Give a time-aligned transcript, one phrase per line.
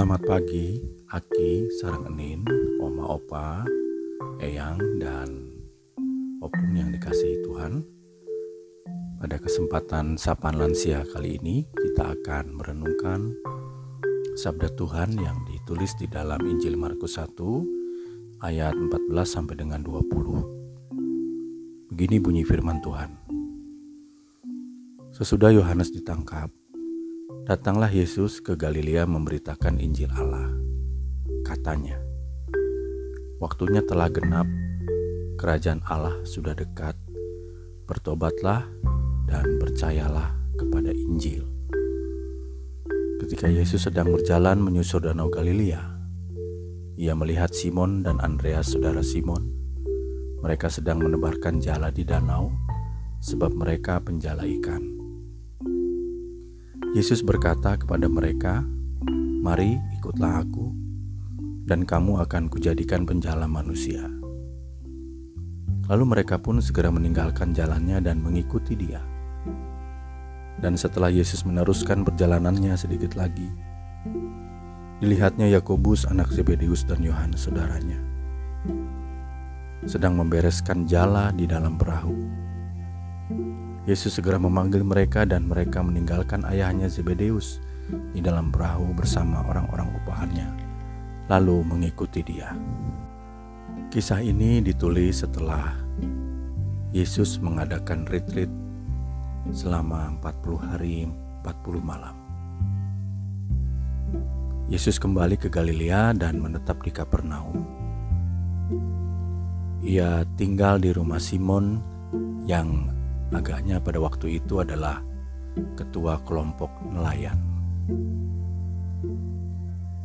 [0.00, 0.80] Selamat pagi,
[1.12, 2.40] Aki, Sarang Enin,
[2.80, 3.68] Oma Opa,
[4.40, 5.28] Eyang, dan
[6.40, 7.84] Opung yang dikasihi Tuhan.
[9.20, 13.36] Pada kesempatan Sapaan Lansia kali ini, kita akan merenungkan
[14.40, 17.36] Sabda Tuhan yang ditulis di dalam Injil Markus 1
[18.40, 21.92] ayat 14 sampai dengan 20.
[21.92, 23.20] Begini bunyi firman Tuhan.
[25.12, 26.48] Sesudah Yohanes ditangkap,
[27.50, 30.50] Datanglah Yesus ke Galilea memberitakan Injil Allah.
[31.46, 31.98] Katanya,
[33.38, 34.46] "Waktunya telah genap,
[35.38, 36.94] kerajaan Allah sudah dekat.
[37.86, 38.66] Bertobatlah
[39.30, 41.46] dan percayalah kepada Injil."
[43.22, 45.82] Ketika Yesus sedang berjalan menyusur Danau Galilea,
[47.00, 49.48] ia melihat Simon dan Andreas, saudara Simon.
[50.44, 52.52] Mereka sedang menebarkan jala di danau,
[53.24, 54.99] sebab mereka penjala ikan.
[56.90, 58.66] Yesus berkata kepada mereka,
[59.46, 60.74] "Mari ikutlah Aku,
[61.62, 64.10] dan kamu akan kujadikan penjala manusia."
[65.86, 68.98] Lalu mereka pun segera meninggalkan jalannya dan mengikuti Dia.
[70.58, 73.46] Dan setelah Yesus meneruskan perjalanannya sedikit lagi,
[74.98, 77.96] dilihatnya Yakobus anak Zebedeus dan Yohanes saudaranya
[79.88, 82.20] sedang membereskan jala di dalam perahu
[83.88, 87.64] Yesus segera memanggil mereka dan mereka meninggalkan ayahnya Zebedeus
[88.12, 90.48] di dalam perahu bersama orang-orang upahannya,
[91.32, 92.52] lalu mengikuti dia.
[93.88, 95.74] Kisah ini ditulis setelah
[96.92, 98.52] Yesus mengadakan retreat
[99.50, 101.08] selama 40 hari
[101.42, 102.14] 40 malam.
[104.70, 107.58] Yesus kembali ke Galilea dan menetap di Kapernaum.
[109.82, 111.82] Ia tinggal di rumah Simon
[112.44, 112.99] yang
[113.30, 115.02] Agaknya pada waktu itu adalah
[115.78, 117.38] ketua kelompok nelayan.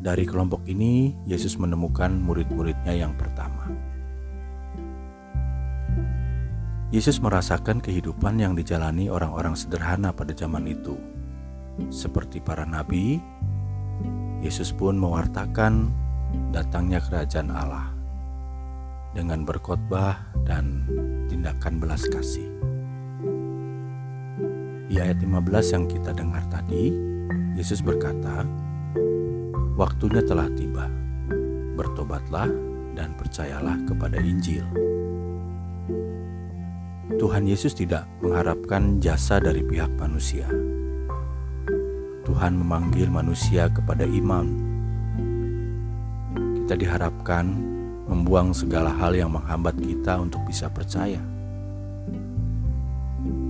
[0.05, 3.65] Dari kelompok ini, Yesus menemukan murid-muridnya yang pertama.
[6.93, 10.93] Yesus merasakan kehidupan yang dijalani orang-orang sederhana pada zaman itu.
[11.89, 13.17] Seperti para nabi,
[14.45, 15.89] Yesus pun mewartakan
[16.53, 17.89] datangnya kerajaan Allah
[19.17, 20.85] dengan berkhotbah dan
[21.27, 22.55] tindakan belas kasih.
[24.95, 26.88] Di ayat 15 yang kita dengar tadi,
[27.60, 28.48] Yesus berkata,
[29.76, 30.88] "Waktunya telah tiba.
[31.76, 32.48] Bertobatlah
[32.95, 34.64] dan percayalah kepada Injil."
[37.20, 40.48] Tuhan Yesus tidak mengharapkan jasa dari pihak manusia.
[42.23, 44.48] Tuhan memanggil manusia kepada iman.
[46.64, 47.52] Kita diharapkan
[48.08, 51.34] membuang segala hal yang menghambat kita untuk bisa percaya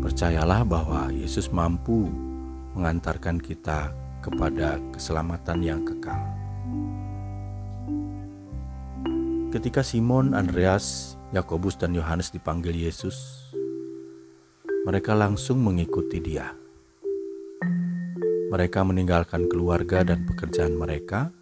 [0.06, 2.06] Percayalah bahwa Yesus mampu
[2.78, 3.90] mengantarkan kita
[4.22, 6.22] kepada keselamatan yang kekal.
[9.50, 13.18] Ketika Simon, Andreas, Yakobus, dan Yohanes dipanggil Yesus,
[14.86, 16.54] mereka langsung mengikuti Dia.
[18.54, 21.34] Mereka meninggalkan keluarga dan pekerjaan mereka,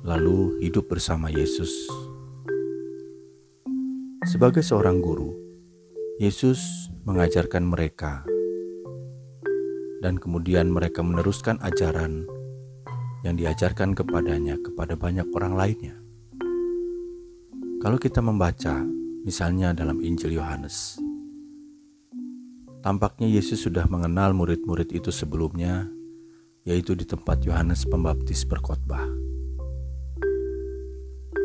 [0.00, 1.92] lalu hidup bersama Yesus.
[4.24, 5.36] Sebagai seorang guru,
[6.16, 8.24] Yesus mengajarkan mereka,
[10.00, 12.24] dan kemudian mereka meneruskan ajaran
[13.20, 15.96] yang diajarkan kepadanya kepada banyak orang lainnya.
[17.84, 18.80] Kalau kita membaca,
[19.20, 20.96] misalnya dalam Injil Yohanes,
[22.80, 25.84] tampaknya Yesus sudah mengenal murid-murid itu sebelumnya,
[26.64, 29.04] yaitu di tempat Yohanes Pembaptis berkhotbah.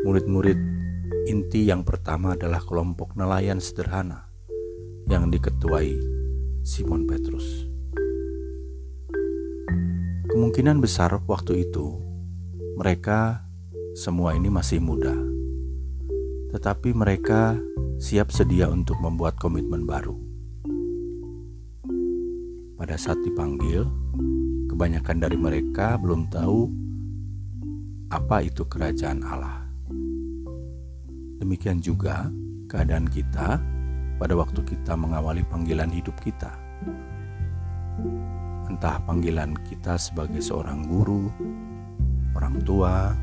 [0.08, 0.56] Murid-murid
[1.28, 4.29] inti yang pertama adalah kelompok nelayan sederhana
[5.10, 5.98] yang diketuai
[6.62, 7.66] Simon Petrus.
[10.30, 11.98] Kemungkinan besar waktu itu
[12.78, 13.42] mereka
[13.98, 15.18] semua ini masih muda,
[16.54, 17.58] tetapi mereka
[17.98, 20.14] siap sedia untuk membuat komitmen baru.
[22.78, 23.90] Pada saat dipanggil,
[24.70, 26.70] kebanyakan dari mereka belum tahu
[28.14, 29.66] apa itu kerajaan Allah.
[31.42, 32.30] Demikian juga
[32.70, 33.79] keadaan kita
[34.20, 36.52] pada waktu kita mengawali panggilan hidup kita.
[38.68, 41.32] Entah panggilan kita sebagai seorang guru,
[42.36, 43.16] orang tua,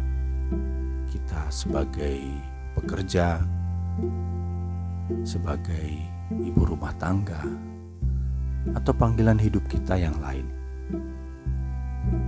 [1.12, 2.16] kita sebagai
[2.80, 3.44] pekerja,
[5.20, 5.86] sebagai
[6.32, 7.44] ibu rumah tangga,
[8.72, 10.48] atau panggilan hidup kita yang lain.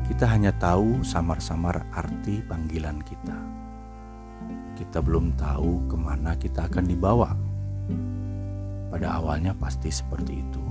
[0.05, 3.39] Kita hanya tahu samar-samar arti panggilan kita.
[4.77, 7.48] Kita belum tahu ke mana kita akan dibawa
[8.89, 10.65] pada awalnya pasti seperti itu.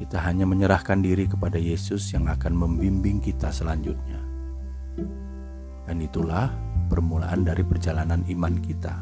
[0.00, 4.16] Kita hanya menyerahkan diri kepada Yesus yang akan membimbing kita selanjutnya.
[5.84, 6.48] Dan itulah
[6.88, 8.96] permulaan dari perjalanan iman kita,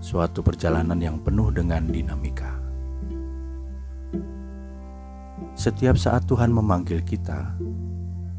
[0.00, 2.56] suatu perjalanan yang penuh dengan dinamika.
[5.52, 7.52] Setiap saat Tuhan memanggil kita,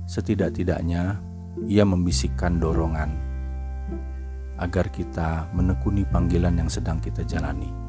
[0.09, 1.21] setidak-tidaknya
[1.69, 3.13] Ia membisikkan dorongan
[4.57, 7.82] agar kita menekuni panggilan yang sedang kita jalani.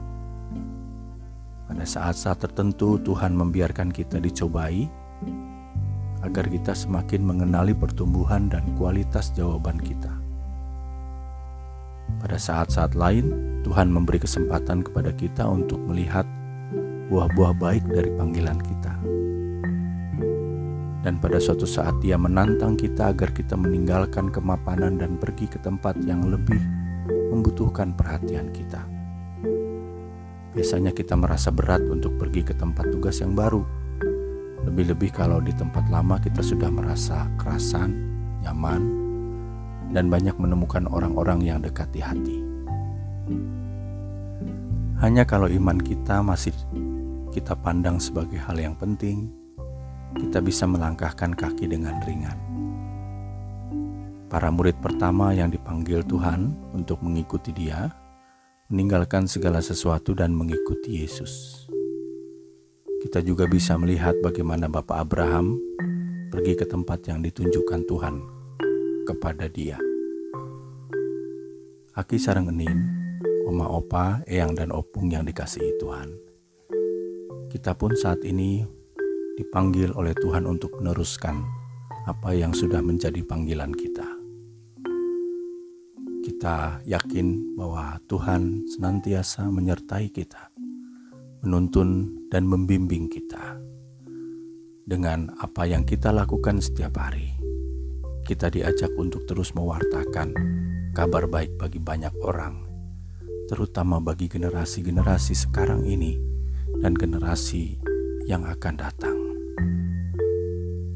[1.74, 4.86] Pada saat-saat tertentu, Tuhan membiarkan kita dicobai
[6.22, 10.14] agar kita semakin mengenali pertumbuhan dan kualitas jawaban kita.
[12.22, 13.26] Pada saat-saat lain,
[13.66, 16.22] Tuhan memberi kesempatan kepada kita untuk melihat
[17.10, 18.94] buah-buah baik dari panggilan kita.
[21.02, 25.98] Dan pada suatu saat Dia menantang kita agar kita meninggalkan kemapanan dan pergi ke tempat
[26.06, 26.62] yang lebih
[27.34, 28.93] membutuhkan perhatian kita.
[30.54, 33.84] Biasanya kita merasa berat untuk pergi ke tempat tugas yang baru
[34.64, 37.92] lebih-lebih kalau di tempat lama kita sudah merasa kerasan,
[38.40, 38.82] nyaman,
[39.92, 42.38] dan banyak menemukan orang-orang yang dekat di hati.
[45.04, 46.56] Hanya kalau iman kita masih
[47.28, 49.28] kita pandang sebagai hal yang penting,
[50.16, 52.38] kita bisa melangkahkan kaki dengan ringan.
[54.32, 57.92] Para murid pertama yang dipanggil Tuhan untuk mengikuti Dia
[58.74, 61.64] meninggalkan segala sesuatu dan mengikuti Yesus
[63.04, 65.60] kita juga bisa melihat bagaimana Bapak Abraham
[66.32, 68.16] pergi ke tempat yang ditunjukkan Tuhan
[69.04, 69.76] kepada dia.
[71.92, 72.80] Aki sarang enin,
[73.44, 76.16] oma opa, eyang dan opung yang dikasihi Tuhan.
[77.52, 78.64] Kita pun saat ini
[79.36, 81.44] dipanggil oleh Tuhan untuk meneruskan
[82.08, 84.13] apa yang sudah menjadi panggilan kita.
[86.24, 90.48] Kita yakin bahwa Tuhan senantiasa menyertai kita
[91.44, 93.60] menuntun dan membimbing kita.
[94.88, 97.28] Dengan apa yang kita lakukan setiap hari,
[98.24, 100.32] kita diajak untuk terus mewartakan
[100.96, 102.64] kabar baik bagi banyak orang,
[103.52, 106.16] terutama bagi generasi-generasi sekarang ini
[106.80, 107.76] dan generasi
[108.24, 109.18] yang akan datang.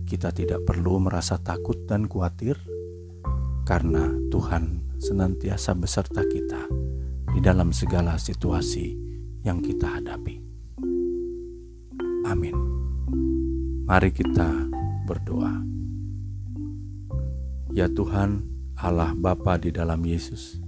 [0.09, 2.57] Kita tidak perlu merasa takut dan khawatir
[3.69, 6.67] karena Tuhan senantiasa beserta kita
[7.31, 8.99] di dalam segala situasi
[9.47, 10.43] yang kita hadapi.
[12.27, 12.55] Amin.
[13.87, 14.69] Mari kita
[15.07, 15.65] berdoa.
[17.73, 18.43] Ya Tuhan,
[18.75, 20.59] Allah Bapa di dalam Yesus,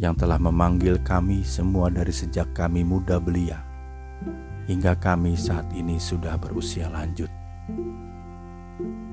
[0.00, 3.60] yang telah memanggil kami semua dari sejak kami muda belia,
[4.66, 7.28] hingga kami saat ini sudah berusia lanjut.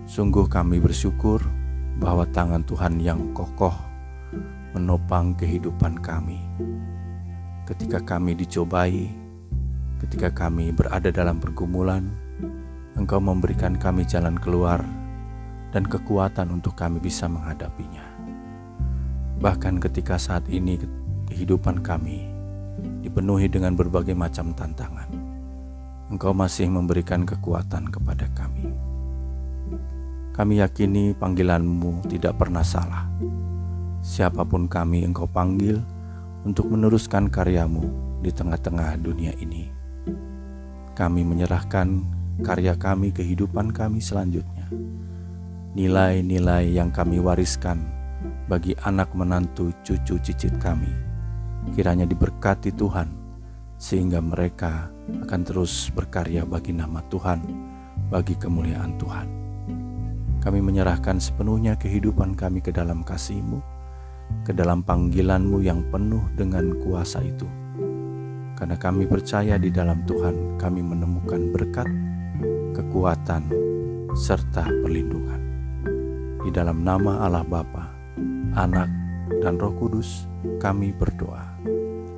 [0.08, 1.44] Sungguh kami bersyukur
[2.02, 3.91] bahwa tangan Tuhan yang kokoh
[4.72, 6.40] menopang kehidupan kami
[7.72, 9.08] ketika kami dicobai,
[10.04, 12.04] ketika kami berada dalam pergumulan,
[13.00, 14.84] Engkau memberikan kami jalan keluar
[15.72, 18.04] dan kekuatan untuk kami bisa menghadapinya.
[19.40, 20.76] Bahkan ketika saat ini
[21.32, 22.28] kehidupan kami
[23.00, 25.08] dipenuhi dengan berbagai macam tantangan,
[26.12, 28.68] Engkau masih memberikan kekuatan kepada kami.
[30.36, 33.08] Kami yakini panggilanmu tidak pernah salah.
[34.02, 35.78] Siapa pun kami engkau panggil,
[36.42, 37.86] untuk meneruskan karyamu
[38.26, 39.70] di tengah-tengah dunia ini.
[40.98, 42.02] Kami menyerahkan
[42.42, 44.66] karya kami, kehidupan kami selanjutnya.
[45.78, 47.80] Nilai-nilai yang kami wariskan
[48.50, 50.90] bagi anak menantu cucu cicit kami,
[51.78, 53.08] kiranya diberkati Tuhan,
[53.78, 54.90] sehingga mereka
[55.24, 57.40] akan terus berkarya bagi nama Tuhan,
[58.10, 59.28] bagi kemuliaan Tuhan.
[60.42, 63.71] Kami menyerahkan sepenuhnya kehidupan kami ke dalam kasih-Mu,
[64.46, 67.46] ke dalam panggilanmu yang penuh dengan kuasa itu.
[68.56, 71.90] Karena kami percaya di dalam Tuhan kami menemukan berkat,
[72.78, 73.50] kekuatan,
[74.14, 75.42] serta perlindungan.
[76.46, 77.90] Di dalam nama Allah Bapa,
[78.54, 78.90] Anak,
[79.42, 80.30] dan Roh Kudus
[80.62, 81.46] kami berdoa.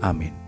[0.03, 0.43] Amin.